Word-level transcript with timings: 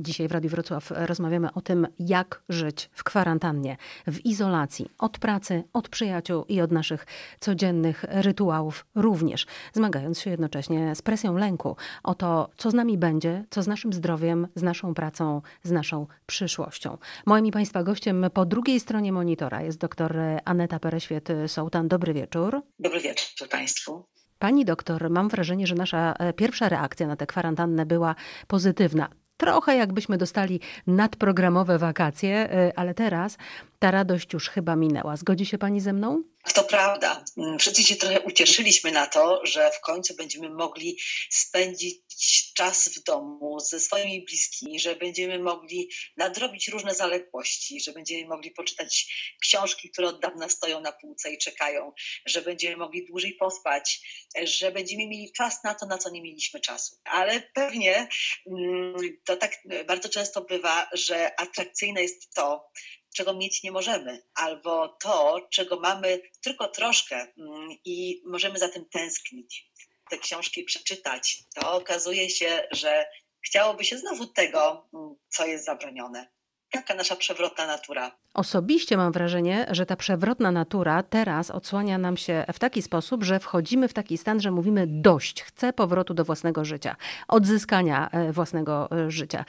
Dzisiaj 0.00 0.28
w 0.28 0.32
Radiu 0.32 0.50
Wrocław 0.50 0.90
rozmawiamy 0.90 1.52
o 1.52 1.60
tym, 1.60 1.86
jak 1.98 2.42
żyć 2.48 2.90
w 2.92 3.04
kwarantannie, 3.04 3.76
w 4.06 4.26
izolacji, 4.26 4.90
od 4.98 5.18
pracy, 5.18 5.64
od 5.72 5.88
przyjaciół 5.88 6.44
i 6.48 6.60
od 6.60 6.72
naszych 6.72 7.06
codziennych 7.40 8.04
rytuałów 8.08 8.86
również, 8.94 9.46
zmagając 9.72 10.20
się 10.20 10.30
jednocześnie 10.30 10.94
z 10.94 11.02
presją 11.02 11.36
lęku 11.36 11.76
o 12.02 12.14
to, 12.14 12.50
co 12.56 12.70
z 12.70 12.74
nami 12.74 12.98
będzie, 12.98 13.44
co 13.50 13.62
z 13.62 13.66
naszym 13.66 13.92
zdrowiem, 13.92 14.48
z 14.54 14.62
naszą 14.62 14.94
pracą, 14.94 15.42
z 15.62 15.70
naszą 15.70 16.06
przyszłością. 16.26 16.98
Moim 17.26 17.46
i 17.46 17.52
Państwa 17.52 17.82
gościem 17.82 18.26
po 18.34 18.46
drugiej 18.46 18.80
stronie 18.80 19.12
monitora 19.12 19.62
jest 19.62 19.78
dr 19.78 20.18
Aneta 20.44 20.78
Pereświet-Sołtan. 20.78 21.88
Dobry 21.88 22.14
wieczór. 22.14 22.62
Dobry 22.78 23.00
wieczór 23.00 23.48
Państwu. 23.48 24.04
Pani 24.38 24.64
doktor, 24.64 25.10
mam 25.10 25.28
wrażenie, 25.28 25.66
że 25.66 25.74
nasza 25.74 26.14
pierwsza 26.36 26.68
reakcja 26.68 27.06
na 27.06 27.16
tę 27.16 27.26
kwarantannę 27.26 27.86
była 27.86 28.14
pozytywna. 28.46 29.08
Trochę 29.38 29.76
jakbyśmy 29.76 30.18
dostali 30.18 30.60
nadprogramowe 30.86 31.78
wakacje, 31.78 32.52
e, 32.52 32.78
ale 32.78 32.94
teraz 32.94 33.38
ta 33.78 33.90
radość 33.90 34.32
już 34.32 34.48
chyba 34.48 34.76
minęła. 34.76 35.16
Zgodzi 35.16 35.46
się 35.46 35.58
pani 35.58 35.80
ze 35.80 35.92
mną? 35.92 36.22
To 36.54 36.64
prawda. 36.64 37.24
Mm, 37.36 37.58
wszyscy 37.58 37.84
się 37.84 37.96
trochę 37.96 38.20
ucieszyliśmy 38.20 38.92
na 38.92 39.06
to, 39.06 39.46
że 39.46 39.70
w 39.70 39.80
końcu 39.80 40.14
będziemy 40.14 40.50
mogli 40.50 40.98
spędzić 41.30 42.52
czas 42.54 42.88
w 42.88 43.02
domu 43.02 43.60
ze 43.60 43.80
swoimi 43.80 44.24
bliskimi, 44.24 44.80
że 44.80 44.96
będziemy 44.96 45.38
mogli 45.38 45.90
nadrobić 46.16 46.68
różne 46.68 46.94
zaległości, 46.94 47.80
że 47.80 47.92
będziemy 47.92 48.28
mogli 48.28 48.50
poczytać 48.50 49.06
książki, 49.42 49.90
które 49.90 50.08
od 50.08 50.20
dawna 50.20 50.48
stoją 50.48 50.80
na 50.80 50.92
półce 50.92 51.32
i 51.32 51.38
czekają, 51.38 51.92
że 52.26 52.42
będziemy 52.42 52.76
mogli 52.76 53.06
dłużej 53.06 53.34
pospać, 53.34 54.00
że 54.42 54.72
będziemy 54.72 55.06
mieli 55.06 55.32
czas 55.32 55.64
na 55.64 55.74
to, 55.74 55.86
na 55.86 55.98
co 55.98 56.10
nie 56.10 56.22
mieliśmy 56.22 56.60
czasu. 56.60 56.96
Ale 57.04 57.40
pewnie 57.54 58.08
mm, 58.46 58.94
to 59.24 59.36
tak 59.36 59.52
bardzo 59.86 60.08
często 60.08 60.40
bywa, 60.40 60.88
że 60.92 61.40
atrakcyjne 61.40 62.02
jest 62.02 62.34
to, 62.34 62.70
czego 63.18 63.34
mieć 63.34 63.62
nie 63.62 63.72
możemy, 63.72 64.22
albo 64.34 64.88
to, 64.88 65.40
czego 65.50 65.80
mamy 65.80 66.20
tylko 66.40 66.68
troszkę 66.68 67.16
mm, 67.16 67.68
i 67.84 68.22
możemy 68.26 68.58
za 68.58 68.68
tym 68.68 68.84
tęsknić, 68.84 69.70
te 70.10 70.18
książki 70.18 70.64
przeczytać, 70.64 71.38
to 71.54 71.72
okazuje 71.72 72.30
się, 72.30 72.68
że 72.70 73.06
chciałoby 73.46 73.84
się 73.84 73.98
znowu 73.98 74.26
tego, 74.26 74.88
mm, 74.94 75.14
co 75.28 75.46
jest 75.46 75.64
zabronione. 75.64 76.28
Taka 76.70 76.94
nasza 76.94 77.16
przewrotna 77.16 77.66
natura. 77.66 78.18
Osobiście 78.34 78.96
mam 78.96 79.12
wrażenie, 79.12 79.66
że 79.70 79.86
ta 79.86 79.96
przewrotna 79.96 80.50
natura 80.50 81.02
teraz 81.02 81.50
odsłania 81.50 81.98
nam 81.98 82.16
się 82.16 82.44
w 82.52 82.58
taki 82.58 82.82
sposób, 82.82 83.24
że 83.24 83.40
wchodzimy 83.40 83.88
w 83.88 83.94
taki 83.94 84.18
stan, 84.18 84.40
że 84.40 84.50
mówimy 84.50 84.84
dość, 84.88 85.42
chcę 85.42 85.72
powrotu 85.72 86.14
do 86.14 86.24
własnego 86.24 86.64
życia, 86.64 86.96
odzyskania 87.28 88.10
e, 88.10 88.32
własnego 88.32 88.90
e, 88.90 89.10
życia. 89.10 89.44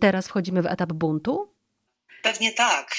Teraz 0.00 0.28
wchodzimy 0.28 0.62
w 0.62 0.66
etap 0.66 0.92
buntu, 0.92 1.53
Pewnie 2.24 2.52
tak. 2.52 2.96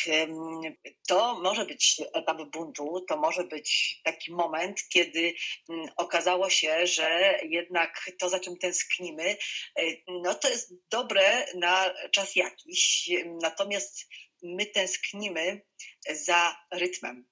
To 1.07 1.39
może 1.41 1.65
być 1.65 2.01
etap 2.13 2.37
buntu, 2.41 3.05
to 3.07 3.17
może 3.17 3.43
być 3.43 3.99
taki 4.03 4.31
moment, 4.31 4.79
kiedy 4.89 5.33
mm, 5.69 5.87
okazało 5.97 6.49
się, 6.49 6.87
że 6.87 7.39
jednak 7.43 8.11
to, 8.19 8.29
za 8.29 8.39
czym 8.39 8.57
tęsknimy, 8.57 9.37
e, 9.75 9.81
no 10.07 10.35
to 10.35 10.49
jest 10.49 10.73
dobre 10.91 11.45
na 11.55 11.93
czas 12.11 12.35
jakiś, 12.35 13.09
natomiast 13.41 14.07
my 14.43 14.65
tęsknimy 14.65 15.61
za 16.09 16.57
rytmem. 16.71 17.27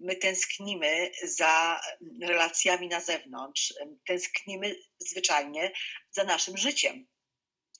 My 0.00 0.16
tęsknimy 0.16 1.10
za 1.24 1.80
relacjami 2.22 2.88
na 2.88 3.00
zewnątrz, 3.00 3.74
tęsknimy 4.06 4.76
zwyczajnie 4.98 5.72
za 6.10 6.24
naszym 6.24 6.56
życiem 6.56 7.06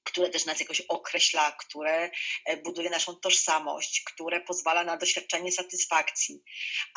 które 0.04 0.28
też 0.28 0.44
nas 0.44 0.60
jakoś 0.60 0.80
określa, 0.80 1.52
które 1.52 2.10
e, 2.44 2.56
buduje 2.56 2.90
naszą 2.90 3.16
tożsamość, 3.16 4.02
które 4.06 4.40
pozwala 4.40 4.84
na 4.84 4.96
doświadczenie 4.96 5.52
satysfakcji. 5.52 6.42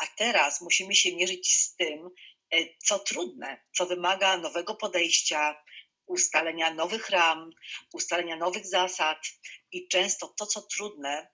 A 0.02 0.06
teraz 0.06 0.60
musimy 0.60 0.94
się 0.94 1.16
mierzyć 1.16 1.54
z 1.54 1.76
tym, 1.76 2.10
e, 2.50 2.58
co 2.86 2.98
trudne, 2.98 3.64
co 3.76 3.86
wymaga 3.86 4.36
nowego 4.36 4.74
podejścia, 4.74 5.62
ustalenia 6.06 6.74
nowych 6.74 7.10
ram, 7.10 7.50
ustalenia 7.92 8.36
nowych 8.36 8.66
zasad 8.66 9.18
i 9.72 9.88
często 9.88 10.34
to, 10.38 10.46
co 10.46 10.62
trudne, 10.62 11.30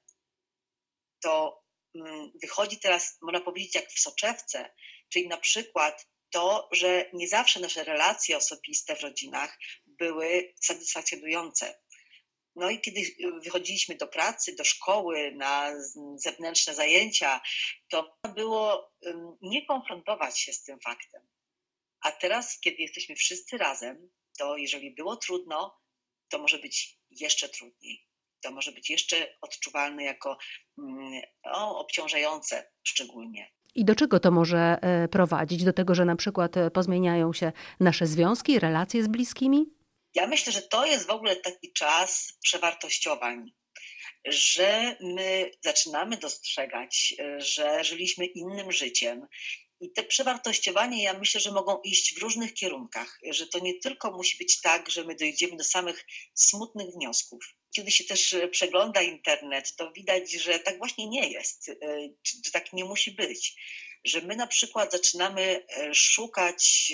to 1.23 1.63
mm, 1.95 2.33
wychodzi 2.43 2.79
teraz, 2.79 3.19
można 3.23 3.41
powiedzieć, 3.41 3.75
jak 3.75 3.91
w 3.91 4.01
soczewce, 4.01 4.75
czyli 5.09 5.29
na 5.29 5.37
przykład 5.37 6.07
to, 6.31 6.69
że 6.73 7.11
nie 7.13 7.29
zawsze 7.29 7.61
nasze 7.61 7.85
relacje 7.85 8.37
osobiste 8.37 8.97
w 8.97 9.01
rodzinach 9.01 9.59
były 9.99 10.55
satysfakcjonujące. 10.61 11.79
No 12.57 12.71
i 12.71 12.81
kiedy 12.81 13.01
wychodziliśmy 13.45 13.95
do 13.95 14.07
pracy, 14.07 14.55
do 14.55 14.65
szkoły, 14.65 15.33
na 15.33 15.73
zewnętrzne 16.17 16.75
zajęcia, 16.75 17.41
to 17.89 18.19
było 18.35 18.93
nie 19.43 19.67
konfrontować 19.67 20.41
się 20.41 20.53
z 20.53 20.63
tym 20.63 20.81
faktem. 20.81 21.23
A 22.01 22.13
teraz, 22.13 22.61
kiedy 22.61 22.83
jesteśmy 22.83 23.17
wszyscy 23.17 23.59
razem, 23.59 24.11
to 24.39 24.57
jeżeli 24.57 24.95
było 24.95 25.17
trudno, 25.17 25.81
to 26.29 26.39
może 26.39 26.59
być 26.59 26.99
jeszcze 27.11 27.49
trudniej. 27.49 28.07
To 28.41 28.51
może 28.51 28.73
być 28.73 28.91
jeszcze 28.91 29.37
odczuwalne 29.41 30.05
jako 30.05 30.39
no, 31.45 31.79
obciążające 31.79 32.71
szczególnie. 32.83 33.51
I 33.75 33.85
do 33.85 33.95
czego 33.95 34.21
to 34.21 34.31
może 34.31 34.79
e, 34.83 35.09
prowadzić? 35.09 35.65
Do 35.65 35.73
tego, 35.73 35.95
że 35.95 36.05
na 36.05 36.17
przykład 36.17 36.57
e, 36.57 36.71
pozmieniają 36.71 37.33
się 37.33 37.53
nasze 37.81 38.07
związki, 38.07 38.59
relacje 38.59 39.05
z 39.05 39.09
bliskimi? 39.09 39.67
Ja 40.15 40.27
myślę, 40.27 40.53
że 40.53 40.63
to 40.63 40.87
jest 40.87 41.07
w 41.07 41.11
ogóle 41.11 41.37
taki 41.37 41.73
czas 41.73 42.33
przewartościowań, 42.43 43.53
że 44.25 44.97
my 45.01 45.51
zaczynamy 45.65 46.17
dostrzegać, 46.17 47.15
że 47.39 47.85
żyliśmy 47.85 48.27
innym 48.27 48.73
życiem. 48.73 49.27
I 49.81 49.93
te 49.93 50.03
przewartościowania, 50.03 51.03
ja 51.03 51.19
myślę, 51.19 51.41
że 51.41 51.53
mogą 51.53 51.81
iść 51.81 52.15
w 52.15 52.23
różnych 52.23 52.55
kierunkach, 52.55 53.19
że 53.31 53.47
to 53.47 53.59
nie 53.59 53.79
tylko 53.81 54.11
musi 54.11 54.39
być 54.39 54.61
tak, 54.61 54.91
że 54.91 55.05
my 55.05 55.15
dojdziemy 55.15 55.57
do 55.57 55.65
samych 55.65 56.07
smutnych 56.35 56.87
wniosków. 56.95 57.45
Kiedy 57.77 57.91
się 57.91 58.05
też 58.05 58.35
przegląda 58.51 59.03
internet, 59.03 59.77
to 59.77 59.93
widać, 59.93 60.33
że 60.33 60.59
tak 60.59 60.79
właśnie 60.79 61.09
nie 61.09 61.29
jest, 61.29 61.71
że 62.45 62.51
tak 62.53 62.73
nie 62.73 62.85
musi 62.85 63.11
być. 63.11 63.55
Że 64.05 64.21
my 64.21 64.37
na 64.37 64.47
przykład 64.47 64.93
zaczynamy 64.93 65.67
szukać 65.93 66.93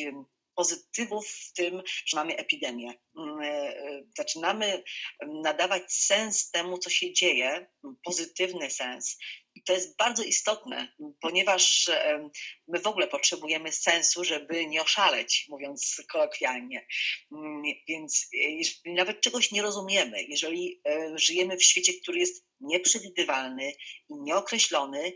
pozytywów 0.61 1.29
w 1.29 1.53
tym, 1.53 1.83
że 2.07 2.17
mamy 2.17 2.37
epidemię. 2.37 2.95
Mm, 3.19 3.41
e, 3.41 3.47
e, 3.47 4.03
zaczynamy 4.17 4.83
nadawać 5.27 5.93
sens 5.93 6.51
temu, 6.51 6.79
co 6.79 6.91
się 6.91 7.13
dzieje, 7.13 7.67
pozytywny 8.05 8.71
sens. 8.71 9.19
I 9.55 9.63
to 9.63 9.73
jest 9.73 9.97
bardzo 9.97 10.23
istotne, 10.23 10.93
ponieważ 11.21 11.89
e, 11.89 12.31
my 12.69 12.81
w 12.81 12.87
ogóle 12.87 13.09
potrzebujemy 13.09 13.73
sensu, 13.73 14.25
żeby 14.25 14.67
nie 14.67 14.83
oszaleć, 14.83 15.47
mówiąc 15.49 16.03
kolokwialnie. 16.13 16.87
Mm, 17.33 17.63
więc 17.89 18.29
jeżeli 18.33 18.95
nawet 18.95 19.21
czegoś 19.21 19.53
nie 19.53 19.63
rozumiemy, 19.63 20.23
jeżeli 20.23 20.83
żyjemy 21.15 21.57
w 21.57 21.65
świecie, 21.65 21.93
który 22.03 22.19
jest 22.19 22.45
nieprzewidywalny 22.61 23.73
i 24.09 24.15
nieokreślony, 24.15 25.13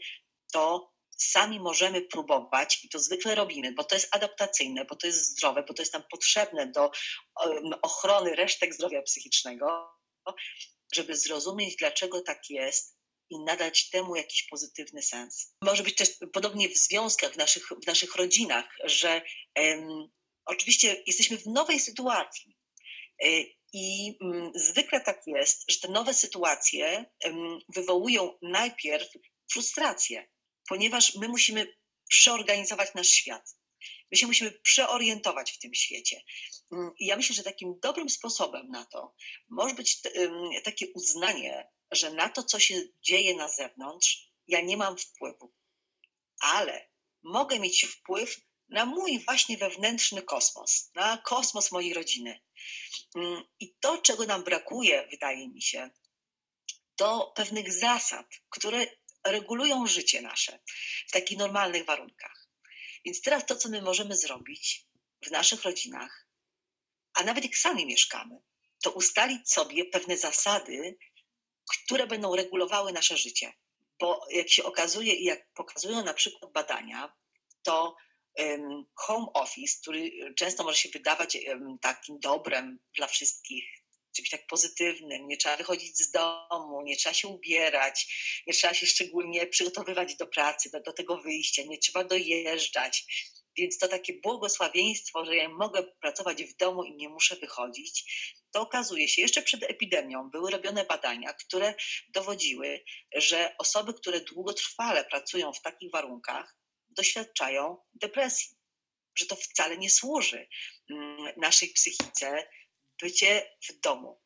to 0.52 0.93
sami 1.18 1.60
możemy 1.60 2.02
próbować 2.02 2.84
i 2.84 2.88
to 2.88 2.98
zwykle 2.98 3.34
robimy, 3.34 3.72
bo 3.72 3.84
to 3.84 3.94
jest 3.94 4.08
adaptacyjne, 4.10 4.84
bo 4.84 4.96
to 4.96 5.06
jest 5.06 5.26
zdrowe, 5.26 5.64
bo 5.68 5.74
to 5.74 5.82
jest 5.82 5.92
nam 5.92 6.04
potrzebne 6.10 6.66
do 6.66 6.90
ochrony 7.82 8.36
resztek 8.36 8.74
zdrowia 8.74 9.02
psychicznego, 9.02 9.94
żeby 10.94 11.16
zrozumieć, 11.16 11.76
dlaczego 11.76 12.22
tak 12.22 12.50
jest 12.50 12.96
i 13.30 13.40
nadać 13.40 13.90
temu 13.90 14.16
jakiś 14.16 14.46
pozytywny 14.50 15.02
sens. 15.02 15.54
Może 15.62 15.82
być 15.82 15.94
też 15.94 16.10
podobnie 16.32 16.68
w 16.68 16.76
związkach, 16.76 17.32
w 17.32 17.36
naszych, 17.36 17.68
w 17.82 17.86
naszych 17.86 18.14
rodzinach, 18.16 18.64
że 18.84 19.22
um, 19.56 20.08
oczywiście 20.46 21.02
jesteśmy 21.06 21.38
w 21.38 21.46
nowej 21.46 21.80
sytuacji. 21.80 22.56
Y, 23.24 23.46
I 23.72 24.16
um, 24.20 24.52
zwykle 24.54 25.00
tak 25.00 25.22
jest, 25.26 25.64
że 25.70 25.80
te 25.80 25.88
nowe 25.88 26.14
sytuacje 26.14 27.04
um, 27.24 27.58
wywołują 27.68 28.38
najpierw 28.42 29.08
frustrację 29.52 30.28
ponieważ 30.68 31.14
my 31.14 31.28
musimy 31.28 31.76
przeorganizować 32.08 32.94
nasz 32.94 33.08
świat. 33.08 33.56
My 34.10 34.16
się 34.16 34.26
musimy 34.26 34.50
przeorientować 34.50 35.52
w 35.52 35.58
tym 35.58 35.74
świecie. 35.74 36.22
Mm, 36.72 36.90
I 36.98 37.06
ja 37.06 37.16
myślę, 37.16 37.34
że 37.34 37.42
takim 37.42 37.80
dobrym 37.80 38.10
sposobem 38.10 38.70
na 38.70 38.84
to 38.84 39.14
może 39.48 39.74
być 39.74 40.00
takie 40.64 40.86
uznanie, 40.92 41.68
że 41.90 42.10
na 42.10 42.28
to, 42.28 42.42
co 42.42 42.60
się 42.60 42.82
dzieje 43.02 43.34
na 43.34 43.48
zewnątrz, 43.48 44.30
ja 44.46 44.60
nie 44.60 44.76
mam 44.76 44.98
wpływu, 44.98 45.54
ale 46.40 46.88
mogę 47.22 47.58
mieć 47.58 47.84
wpływ 47.84 48.40
na 48.68 48.86
mój 48.86 49.18
właśnie 49.18 49.56
wewnętrzny 49.56 50.22
kosmos, 50.22 50.90
na 50.94 51.18
kosmos 51.18 51.72
mojej 51.72 51.94
rodziny. 51.94 52.40
Mm, 53.16 53.42
I 53.60 53.74
to, 53.80 53.98
czego 53.98 54.26
nam 54.26 54.44
brakuje, 54.44 55.08
wydaje 55.10 55.48
mi 55.48 55.62
się, 55.62 55.90
to 56.96 57.32
pewnych 57.36 57.72
zasad, 57.72 58.26
które 58.50 58.86
regulują 59.26 59.86
życie 59.86 60.22
nasze 60.22 60.58
w 61.08 61.12
takich 61.12 61.38
normalnych 61.38 61.84
warunkach. 61.84 62.48
Więc 63.04 63.22
teraz 63.22 63.46
to, 63.46 63.56
co 63.56 63.68
my 63.68 63.82
możemy 63.82 64.16
zrobić 64.16 64.86
w 65.26 65.30
naszych 65.30 65.62
rodzinach, 65.62 66.26
a 67.14 67.22
nawet 67.22 67.44
jak 67.44 67.56
sami 67.56 67.86
mieszkamy, 67.86 68.38
to 68.82 68.90
ustalić 68.90 69.50
sobie 69.50 69.84
pewne 69.84 70.16
zasady, 70.16 70.98
które 71.84 72.06
będą 72.06 72.36
regulowały 72.36 72.92
nasze 72.92 73.16
życie. 73.16 73.52
Bo 74.00 74.26
jak 74.30 74.50
się 74.50 74.64
okazuje 74.64 75.14
i 75.14 75.24
jak 75.24 75.52
pokazują 75.52 76.04
na 76.04 76.14
przykład 76.14 76.52
badania, 76.52 77.12
to 77.62 77.96
home 78.94 79.26
office, 79.34 79.78
który 79.82 80.34
często 80.36 80.64
może 80.64 80.76
się 80.76 80.88
wydawać 80.88 81.38
takim 81.80 82.18
dobrem 82.18 82.78
dla 82.96 83.06
wszystkich, 83.06 83.64
czymś 84.16 84.30
tak 84.30 84.46
pozytywnym, 84.46 85.28
nie 85.28 85.36
trzeba 85.36 85.56
wychodzić 85.56 85.98
z 85.98 86.10
domu, 86.10 86.82
nie 86.82 86.96
trzeba 86.96 87.14
się 87.14 87.28
ubierać, 87.28 88.06
nie 88.46 88.54
trzeba 88.54 88.74
się 88.74 88.86
szczególnie 88.86 89.46
przygotowywać 89.46 90.16
do 90.16 90.26
pracy, 90.26 90.70
do, 90.70 90.80
do 90.80 90.92
tego 90.92 91.16
wyjścia, 91.16 91.62
nie 91.62 91.78
trzeba 91.78 92.04
dojeżdżać. 92.04 93.04
Więc 93.56 93.78
to 93.78 93.88
takie 93.88 94.12
błogosławieństwo, 94.12 95.24
że 95.24 95.36
ja 95.36 95.48
mogę 95.48 95.82
pracować 95.82 96.44
w 96.44 96.56
domu 96.56 96.84
i 96.84 96.96
nie 96.96 97.08
muszę 97.08 97.36
wychodzić, 97.36 98.04
to 98.50 98.60
okazuje 98.60 99.08
się, 99.08 99.22
jeszcze 99.22 99.42
przed 99.42 99.62
epidemią 99.62 100.30
były 100.30 100.50
robione 100.50 100.84
badania, 100.84 101.32
które 101.32 101.74
dowodziły, 102.08 102.84
że 103.14 103.54
osoby, 103.58 103.94
które 103.94 104.20
długotrwale 104.20 105.04
pracują 105.04 105.52
w 105.52 105.62
takich 105.62 105.90
warunkach, 105.92 106.56
doświadczają 106.88 107.76
depresji, 107.94 108.56
że 109.18 109.26
to 109.26 109.36
wcale 109.36 109.78
nie 109.78 109.90
służy 109.90 110.48
mm, 110.90 111.32
naszej 111.36 111.68
psychice 111.68 112.46
bycie 113.02 113.56
w 113.68 113.80
domu, 113.80 114.20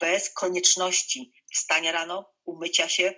bez 0.00 0.30
konieczności 0.30 1.32
wstania 1.52 1.92
rano, 1.92 2.32
umycia 2.44 2.88
się, 2.88 3.14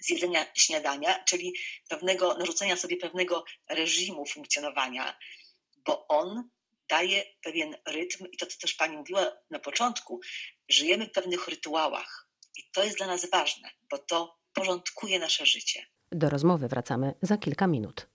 zjedzenia 0.00 0.46
śniadania, 0.54 1.24
czyli 1.24 1.54
pewnego, 1.88 2.34
narzucenia 2.34 2.76
sobie 2.76 2.96
pewnego 2.96 3.44
reżimu 3.68 4.26
funkcjonowania, 4.26 5.18
bo 5.86 6.08
on 6.08 6.48
daje 6.88 7.24
pewien 7.42 7.76
rytm 7.86 8.26
i 8.32 8.36
to, 8.36 8.46
co 8.46 8.58
też 8.58 8.74
Pani 8.74 8.96
mówiła 8.96 9.32
na 9.50 9.58
początku, 9.58 10.20
żyjemy 10.68 11.06
w 11.06 11.12
pewnych 11.12 11.48
rytuałach 11.48 12.28
i 12.56 12.70
to 12.72 12.84
jest 12.84 12.96
dla 12.96 13.06
nas 13.06 13.30
ważne, 13.30 13.70
bo 13.90 13.98
to 13.98 14.38
porządkuje 14.52 15.18
nasze 15.18 15.46
życie. 15.46 15.86
Do 16.12 16.30
rozmowy 16.30 16.68
wracamy 16.68 17.14
za 17.22 17.36
kilka 17.36 17.66
minut. 17.66 18.06